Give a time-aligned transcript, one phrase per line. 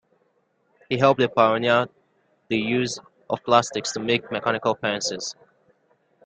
[0.89, 1.85] He helped pioneer
[2.47, 2.97] the use
[3.29, 5.35] of plastics to make mechanical pencils.